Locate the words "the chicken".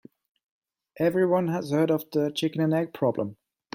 2.09-2.59